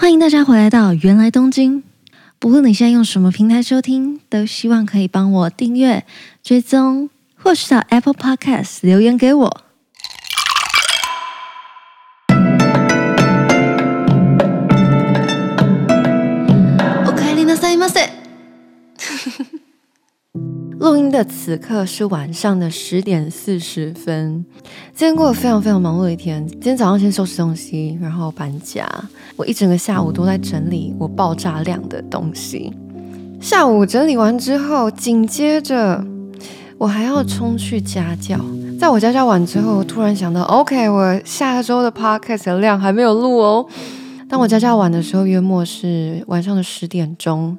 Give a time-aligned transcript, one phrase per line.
[0.00, 1.82] 欢迎大家回来到原来东京。
[2.38, 6.04] 不论你现在用什么平台收听，都希望可以帮我订阅、
[6.40, 9.64] 追踪，或是到 Apple Podcast 留言给我。
[20.88, 24.42] 录音的此刻是晚上的十点四十分。
[24.94, 26.42] 今天过得非常非常忙碌的一天。
[26.48, 28.88] 今天早上先收拾东西，然后搬家。
[29.36, 32.72] 我一整个下午都在整理我爆炸量的东西。
[33.38, 36.02] 下午整理完之后，紧接着
[36.78, 38.40] 我还要冲去家教。
[38.80, 43.66] 在我家教完之后，突然想到，OK，我下周的 Podcast 的量还没有录哦。
[44.26, 47.58] 当我家教完的时候，约莫是晚上的十点钟。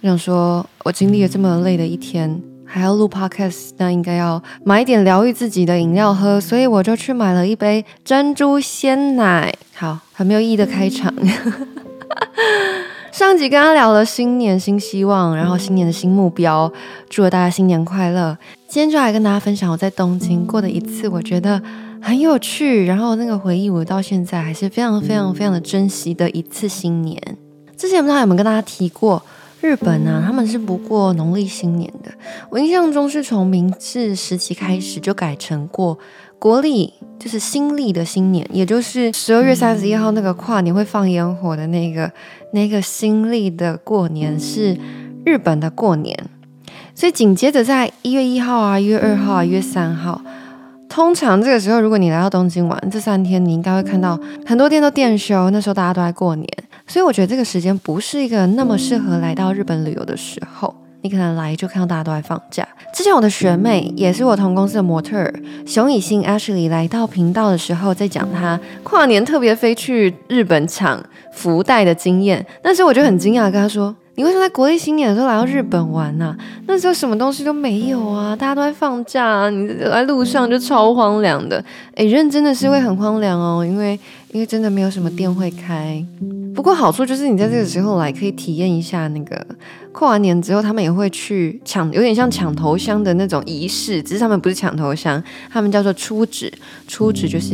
[0.00, 2.42] 我想说，我经历了这么累的一天。
[2.74, 9.54] 还要录 podcast，那应该要买一点疗愈自己的饮料喝，所以我就去买了一杯珍珠鲜奶。
[9.74, 11.14] 好，很没有意义的开场。
[13.12, 16.68] 上集跟他聊了新年新希望，然后新年的新目标，
[17.08, 18.36] 祝了大家新年快乐。
[18.66, 21.62] 今天就来跟大家分享我在东京过的一次，我觉得
[22.02, 27.16] 很有趣，然后那个回忆我到现在还是非常非常非常的珍惜的一次新年。
[27.76, 29.22] 之前不知道有没有跟大家提过。
[29.64, 32.10] 日本呢、啊，他们是不过农历新年的。
[32.50, 35.98] 我印象中是从明治时期开始就改成过
[36.38, 42.12] 国历，就是新历的新年，也就是十二月三十一号那个跨年会放烟火的那个
[42.52, 44.78] 那个新历的过年是
[45.24, 46.14] 日本的过年。
[46.94, 50.20] 所以紧接着在一月一号啊、一月二号啊、一月三号，
[50.90, 56.46] 通常这个时候如果你来到东京玩，这三天你应该会看到很多店都店休，那时候大家都在过年。
[56.86, 60.74] 所以我觉得这个时间不是一个那么适合来到日本旅游的时候。
[61.02, 62.66] 你可能来就看到大家都在放假。
[62.94, 65.30] 之前我的学妹也是我同公司的模特儿
[65.66, 70.98] 熊以欣 Ashley 来到频道的时候，在讲她跨年特别飞去日本抢
[71.30, 72.46] 福袋的经验。
[72.62, 76.34] 但是我就很惊讶，跟她说：“你为什么在国历新年的时候来到日本玩呢、
[76.66, 81.62] 那时候什么东西都没有啊，大家都在放假、啊，你在路上就超荒凉的。
[81.96, 84.00] 诶，认真的是会很荒凉哦，因为
[84.32, 86.02] 因为真的没有什么店会开。”
[86.54, 89.44] 不过好处就是你在这个时候来可以体验一下那个
[89.92, 96.52] 过完年之后，他们也会去抢，有点像抢头香的那种仪式，只是他们不是抢头香，他们叫做出纸。
[96.86, 97.50] 出纸就是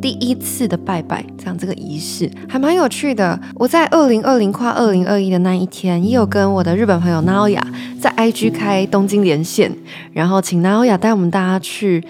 [0.00, 3.38] 第一次的拜拜，这样这个仪式还蛮有趣的。
[3.54, 7.62] 我在二零二零跨二零二一的那一天，也有跟我的日本朋友 Naoya
[8.00, 9.72] 在 IG 开东京连线，
[10.12, 12.04] 然后请 Naoya 带我们大家去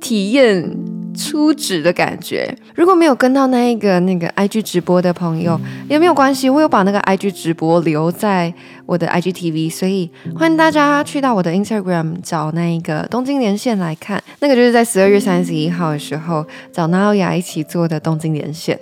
[0.00, 0.97] 体验。
[1.18, 8.54] 出纸的感觉，如果没有跟到那一个那个 IG 直播的朋友也没有关系，我有把那个 IG 直播留在
[8.86, 18.78] 我的 IGTV，所以欢迎大家去到我的 Instagram 找那一个东京连线来看，那个就是在十二月三十一号的时候找 Naoya 一起做的东京连线。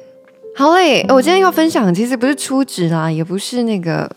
[0.55, 4.11] 好嘞，我今天要分享其实不是出纸啦，也不是那个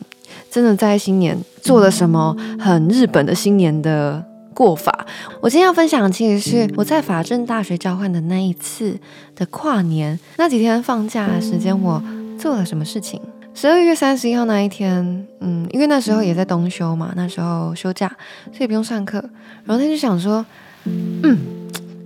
[0.52, 4.26] 真的在新年做了什么很日本的新年的。
[4.60, 5.06] 过法，
[5.40, 9.00] 我今天要分享的其实是我在法政大学交换的那一次
[9.34, 12.04] 的跨年，那几天放假的时间，我
[12.38, 13.22] 做了什么事情。
[13.54, 18.12] 十二月三十一号那一天，嗯，因为那时候也在冬休嘛，那时候休假，
[18.52, 19.24] 所以不用上课。
[19.64, 20.46] 然后他就想说，
[20.84, 21.40] 嗯，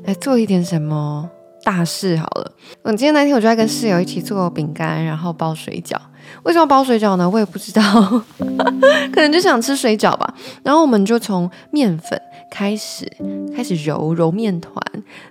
[0.03, 1.27] 来做一点什么
[1.63, 2.51] 大事好了。
[2.83, 5.97] 嗯，今天那天我就在跟室友一起做饼干，然后包水饺。
[6.43, 7.29] 为什么包水饺呢？
[7.29, 7.81] 我也不知道，
[9.11, 10.33] 可能就想吃水饺吧。
[10.63, 12.19] 然后我们就从面粉
[12.51, 13.09] 开始，
[13.55, 14.75] 开始揉揉面团，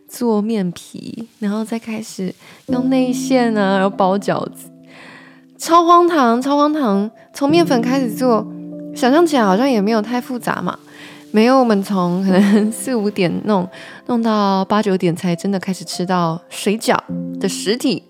[0.09, 2.35] 做面皮，然后再开始
[2.67, 4.71] 用内馅啊，然后包饺子，
[5.59, 7.11] 超荒唐，超荒唐。
[7.35, 8.47] 从面粉开始做，
[8.95, 10.79] 想象起来好像也没有太复杂嘛。
[11.31, 13.67] 没有，我们从可能四五点弄，
[14.07, 16.99] 弄到八九点才真的开始吃到水饺
[17.41, 18.03] 的实体。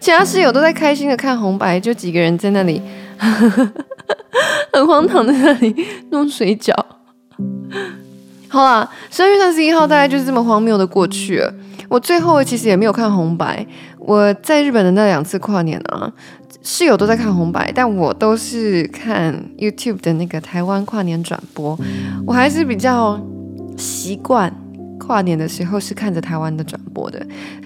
[0.00, 2.80] 其他室友都在开心的看红白，就几个人在那里，
[4.72, 5.74] 很荒唐的那里
[6.10, 6.72] 弄水饺。
[8.48, 11.54] 好啦，十二月三十一号大概就是这么荒谬的过去了。
[11.88, 13.66] 我最后其实也没有看红白。
[13.98, 16.12] 我在日本的那两次跨年啊，
[16.62, 21.78] 室友都在看红白，但我都是看 YouTube 的那个台湾跨年转播。
[22.26, 23.20] 我还是比较
[23.76, 24.54] 习惯。
[24.98, 27.18] 跨年的时候是看着台湾的转播的，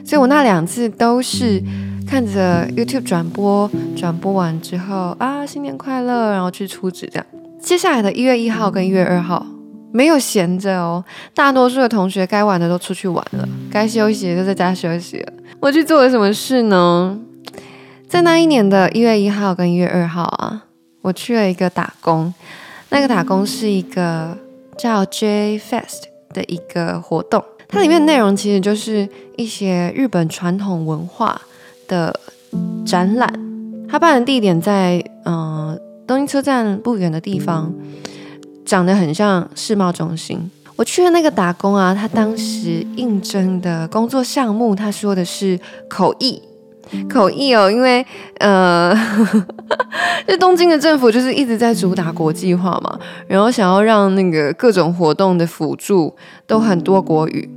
[0.02, 1.62] 所以我那两次都是
[2.06, 7.26] 看着 YouTube 转播，转播完之后啊，新年快乐，然后去出纸这样。
[7.60, 9.44] 接下来的一月一号跟一月二号
[9.92, 11.04] 没有闲着哦，
[11.34, 15.32] 大多数的同学该玩的都出去玩了，该休息的都在家休息了。
[15.60, 17.18] 我去做了什么事呢？
[18.08, 20.64] 在那一年的一月一号跟一月二号啊，
[21.02, 22.32] 我去了一个打工，
[22.90, 24.38] 那个打工是一个
[24.78, 26.04] 叫 J Fest。
[26.34, 31.40] 的一个活动，它里面的内容其实就是一些日本传统文化
[31.86, 32.18] 的
[32.84, 33.32] 展览，
[33.88, 37.72] 他办的地点在嗯、呃、东京车站不远的地方，
[38.64, 40.50] 长得很像世贸中心。
[40.76, 46.42] 我去的那个打工啊，他当时应征的工作项目，他说的是口译。
[47.08, 48.06] 口译哦，因为
[48.38, 48.94] 呃，
[50.24, 52.96] 这东京的政府就是一直在主打国际化嘛，
[53.26, 56.14] 然后想要让那个各种活动的辅助
[56.46, 57.50] 都很多国语，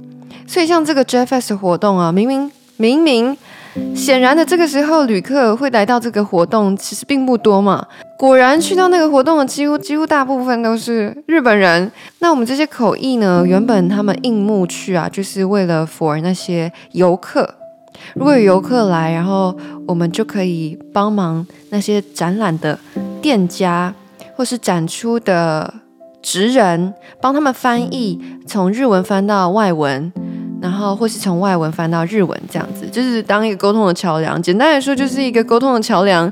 [0.48, 3.38] 所以像这个 JFS 活动啊，明明明明
[3.96, 7.86] 显然的这个时候旅客会来到这个活动其实并不多嘛，
[8.18, 11.92] 果然去到那个活动的几乎几乎大部分都是日本人。
[12.20, 17.56] 那我们这些口译呢，原本他们应募去啊，就是为了 for 那些游客。
[18.16, 19.56] 如果有游客来，然后
[19.86, 22.80] 我们就可以帮忙那些展览的
[23.22, 23.94] 店家，
[24.36, 25.74] 或是展出的
[26.22, 30.12] 职人，帮他们翻译，从日文翻到外文，
[30.62, 34.42] 然后或是从外文翻到日文，这样子就是当一个沟通的桥梁。
[34.42, 36.32] 简单来说，就是一个沟通的桥梁。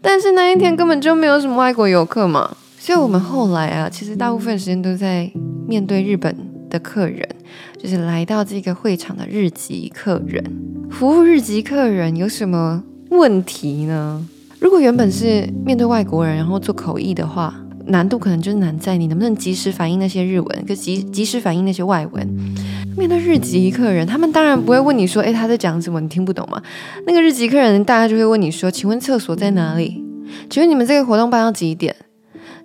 [0.00, 5.30] 但是那一天根本就没有什么外国游客嘛，所以我们后来啊，其实大部分时间都在
[5.66, 6.34] 面对日本
[6.70, 7.28] 的客人。
[7.76, 10.44] 就是来到这个会场的日籍客人，
[10.90, 14.26] 服务日籍客人有什么问题呢？
[14.58, 17.54] 如果原本是面对外国人，然后做口译的话，
[17.86, 22.54] 难度可能就是难在你能不能及时反应那些日文，跟及及时反应那些外文。
[22.98, 26.00] 面对日籍客人，他们当然不会问你说，诶，他在讲什么？
[26.00, 26.60] 你听不懂吗？
[27.06, 30.04] 那个日籍客人大概就会问你说，请问厕所在哪里？
[30.50, 31.94] 请问你们这个活动办到几点？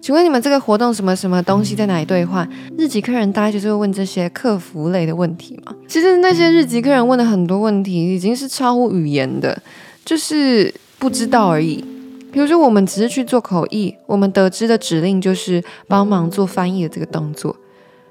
[0.01, 2.49] 请问你们这个活动什么什么东西在哪里兑换？
[2.77, 5.73] 日籍客人大概就是会问这些客服类的问题嘛？
[5.87, 9.61] 其实那些日籍客人问的很多问题已经是超乎语言的，
[10.03, 11.85] 就是不知道而已。
[12.31, 17.55] 比如说我们只是去做口译，我们得知的指令就是帮忙做翻译的这个动作，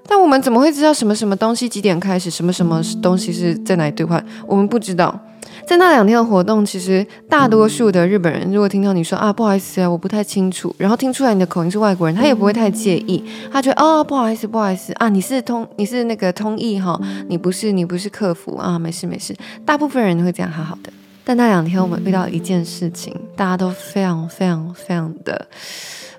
[0.06, 4.24] 但我们怎么会知道什么什么东西几点开始，什么什么东西是在哪里兑换？
[4.46, 5.18] 我们不知道。
[5.64, 13.22] 在那两天的活动，其实大多数的日本人如果听到你说啊，不好意思啊，我不太清楚，然后听出来你的口音是外国人，他也不会太介意，
[13.52, 19.34] 他觉得哦，不好意思，不好意思啊，你是通你是那个通译哈，你不是你不是客服啊，没事没事，
[19.64, 20.92] 大部分人会这样好好的。
[21.22, 25.46] 但那两天我们遇到一件事情，大家都非常非常非常的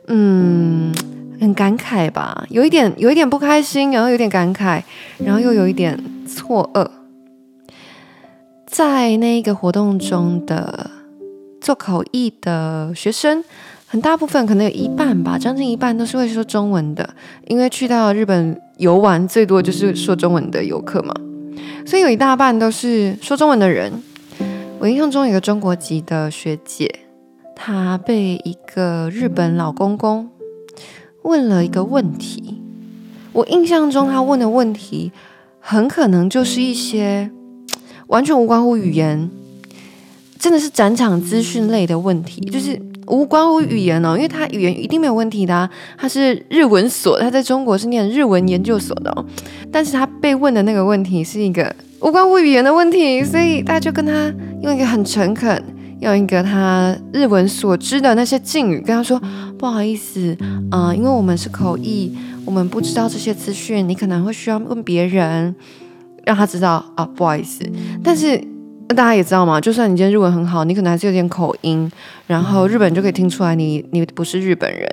[0.08, 0.43] 嗯，
[1.54, 4.82] 感慨吧，有一点有一点不开心，然后有点感慨，
[5.18, 5.98] 然后又有一点
[6.28, 6.88] 错愕。
[8.66, 10.90] 在那个活动中的
[11.62, 13.44] 做口译的学生，
[13.86, 17.08] 很大部分可能有一半吧，将近一半都是会说中文的，
[17.48, 21.14] 因为去到日本游玩最多就是说中文的游客嘛，
[21.86, 23.94] 所以有一大半都是说中文的人。
[24.80, 26.94] 我印象中有个中国籍的学姐，
[27.56, 30.28] 她被一个日本老公公
[31.24, 32.62] 问了一个问题，
[33.34, 35.12] 我印象中他问的问题
[35.60, 37.30] 很可能就是一些。
[38.08, 39.32] 完全无关乎语言，
[40.38, 45.68] 真的是展场资讯类的问题，就是无关乎语言哦，因为他语言一定没有问题的，
[45.98, 49.26] 他是日文所，他在中国是念日文研究所的，
[49.72, 54.32] 但是他被问的那个问题是一个无关乎语言的问题，所以大家就跟他
[54.62, 55.64] 用一个很诚恳，
[56.02, 59.20] 用一个他日文所知的那些敬语跟他说，
[59.64, 60.36] 不好意思，
[60.72, 62.14] 呃，因为我们是口译，
[62.44, 65.56] 我们不知道这些资讯，你可能会需要问别人。
[66.26, 67.64] 让他知道啊，不好意思，
[68.04, 68.38] 但是
[68.90, 71.90] 大家也知道嘛，就算你今天日文很好，你可能还是有点口音，
[72.28, 74.86] 然后日本就可以听出来你你不是日本人，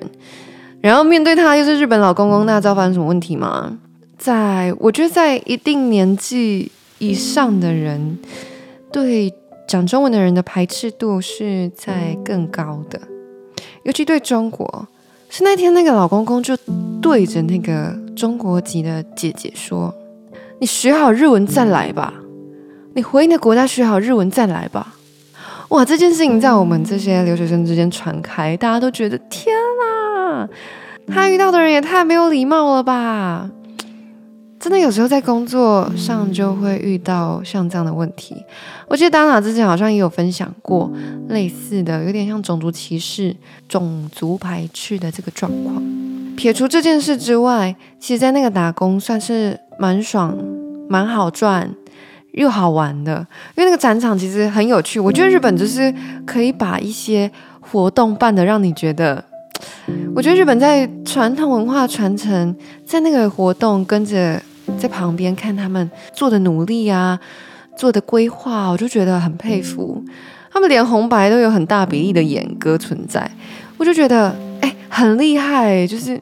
[0.79, 3.77] 然后面对他又是日本老公公，那知道发生什么问题吗？
[4.17, 8.17] 在我觉得在一定年纪以上的人，
[8.89, 9.33] 对
[9.67, 13.01] 讲中文的人的排斥度是在更高的，
[13.83, 14.87] 尤其对中国，
[15.29, 16.55] 是那天那个老公公就
[17.01, 19.93] 对着那个中国籍的姐姐说。
[20.59, 22.13] 你学好日文再来吧，
[22.93, 24.93] 你回你的国家学好日文再来吧。
[25.69, 30.47] 哇，这件事情在我们这些留学生之间传开，大家都觉得天啊，
[31.07, 33.49] 他遇到的人也太没有礼貌了吧！
[34.61, 38.35] 真的有时候在工作上就会遇到像这样的问题。
[38.87, 40.91] 我记得 Dana 之前好像也有分享过
[41.29, 43.35] 类似的，有点像种族歧视、
[43.67, 45.83] 种族排斥的这个状况。
[46.37, 49.59] 撇除这件事之外，其实在那个打工算是。
[49.79, 50.37] 蛮爽，
[50.87, 51.67] 蛮好赚，
[52.33, 53.25] 又好玩的。
[53.55, 55.91] 因为那个展场其实很有趣，我觉得日本就是
[56.23, 59.23] 可以把一些活动办得让你觉得，
[60.13, 64.39] 我觉得日本在传统文化传承，在那个活动跟着
[64.77, 67.19] 在旁边看他们做的努力啊，
[67.75, 70.03] 做的规划，我就觉得很佩服。
[70.51, 73.29] 他们连红白都有很大比例的演歌存在，
[73.77, 76.19] 我就觉得哎，很厉害，就是。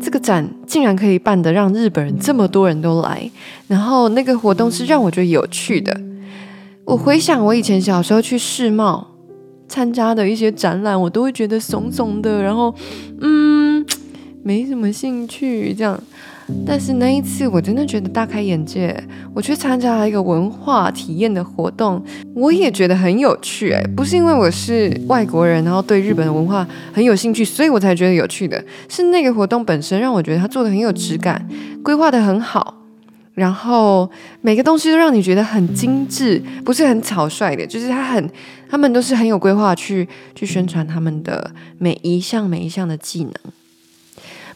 [0.00, 3.30] 这个展竟然可以办得让日本人这么多人都来，
[3.68, 5.98] 然后那个活动是让我觉得有趣的。
[6.84, 9.06] 我回想我以前小时候去世贸，
[9.68, 12.74] 参加的一些展览，我都会觉得怂怂的，然后
[13.20, 13.86] 嗯，
[14.42, 15.98] 没什么兴趣这样。
[16.66, 18.96] 但是那一次我真的觉得大开眼界，
[19.34, 22.02] 我去参加了一个文化体验的活动，
[22.34, 23.72] 我也觉得很有趣。
[23.72, 31.46] 诶，不是因为我是外国人，然后对日本的文化很有兴趣，所以我才觉得有趣的，是那个活动本身让我觉得它做的很有质感，
[31.82, 32.74] 规划的很好，
[33.34, 38.30] 然后每个东西都让你觉得很精致，不是很草率的，就是它很，
[38.70, 43.32] 他们都是很有规划去去宣传他们的每一项每一项的技能。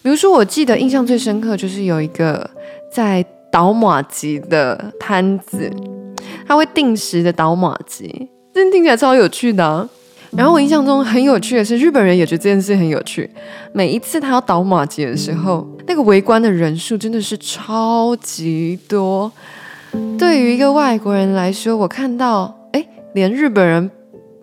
[0.02, 2.48] 比如说，我记得印象最深刻就是有一个
[2.92, 5.70] 在捣麻糬的摊子，
[6.46, 8.08] 他会定时的捣麻糬，
[8.54, 9.88] 真听起来超有趣的啊。
[10.36, 13.28] 然后我印象中很有趣的是，日本人也觉得这件事很有趣。
[13.72, 19.30] 每一次他要捣麻糬的时候，那个围观的人数真的是超级多。
[20.18, 23.90] 对于一个外国人来说，我看到，诶，连日本人，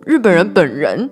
[0.04, 1.08] 日本人本人。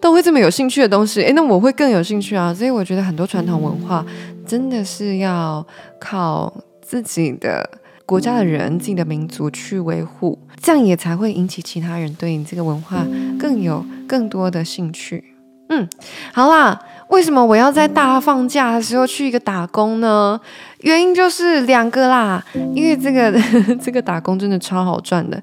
[0.00, 2.54] 都会这么有兴趣的东西，诶，那我会更有兴趣啊！
[2.54, 4.04] 所以我觉得很多传统文化
[4.46, 5.66] 真的是要
[6.00, 7.68] 靠自己的
[8.06, 13.04] 国家的人、自己的民族去维护，这样也才会引起其他人对你这个文化
[13.38, 15.24] 更有更多的兴趣。
[15.70, 15.86] 嗯，
[16.32, 20.40] 好啦，为什么我要在大放假的时候去一个打工呢？
[20.80, 22.42] 原因就是两个啦，
[22.74, 23.30] 因为这个
[23.82, 25.42] 这个打工真的超好赚的。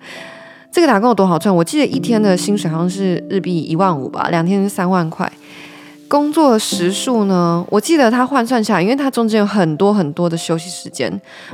[0.76, 1.56] 这个打工有多好赚？
[1.56, 5.32] 我记得一天的薪水好像是日币一万五吧，两天是三万块。
[6.10, 7.66] 工作时数呢？
[7.70, 11.10] 我记得他换算下来，因为他中间有很多很多的休息时间，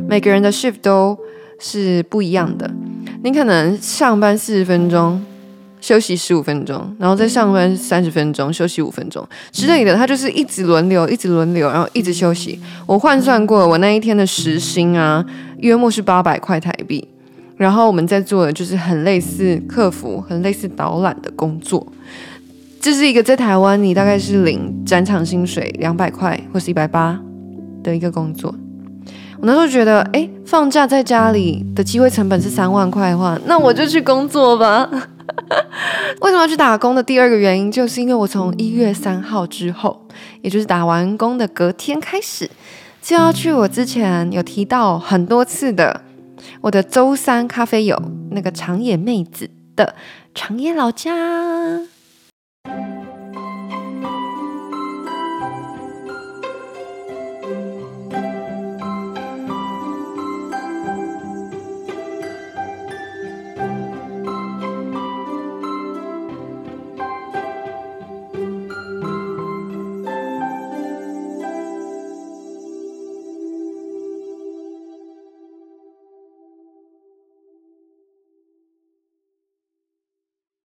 [0.08, 1.16] 每个人的 shift 都
[1.60, 2.68] 是不一样的。
[3.24, 5.24] 你可能上班四十分钟，
[5.80, 9.94] 休息十五分钟，然后再上班三十分钟，休息五分钟之类的。
[9.94, 12.60] 他就是一直轮流，一直轮流，然后一直休息。
[12.88, 15.24] 我换算过，我那一天的时薪啊，
[15.60, 17.08] 约莫是八百块台币。
[17.62, 21.86] 然后我们在做的就是很类似客服、很类似导览的工作，
[22.80, 27.20] 这是一个在台湾你大概是领展场薪水两百块或是一百八
[27.84, 28.56] 的一个工作。
[29.40, 34.90] 我那时候觉得，哎，放假在家里的机会成本是三万块的话，那我就去工作吧。
[36.22, 40.08] 为什么要去打工的第二个原因，就是因为我从一月三号之后，
[40.42, 42.50] 也就是打完工的隔天开始，
[43.04, 46.02] 就要去我之前有提到很多次的。
[46.62, 49.96] 我的周三咖啡有那个长野妹子的
[50.34, 51.12] 长野老家。